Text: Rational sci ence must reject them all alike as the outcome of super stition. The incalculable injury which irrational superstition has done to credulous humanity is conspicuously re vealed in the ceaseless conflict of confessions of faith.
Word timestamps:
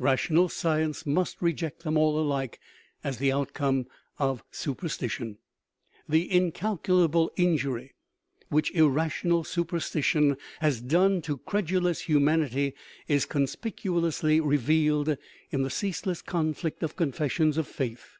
Rational 0.00 0.46
sci 0.48 0.80
ence 0.80 1.06
must 1.06 1.40
reject 1.40 1.84
them 1.84 1.96
all 1.96 2.18
alike 2.18 2.58
as 3.04 3.18
the 3.18 3.30
outcome 3.30 3.86
of 4.18 4.42
super 4.50 4.88
stition. 4.88 5.36
The 6.08 6.28
incalculable 6.32 7.30
injury 7.36 7.94
which 8.48 8.72
irrational 8.72 9.44
superstition 9.44 10.38
has 10.58 10.80
done 10.80 11.22
to 11.22 11.38
credulous 11.38 12.00
humanity 12.00 12.74
is 13.06 13.26
conspicuously 13.26 14.40
re 14.40 14.58
vealed 14.58 15.16
in 15.52 15.62
the 15.62 15.70
ceaseless 15.70 16.20
conflict 16.20 16.82
of 16.82 16.96
confessions 16.96 17.56
of 17.56 17.68
faith. 17.68 18.16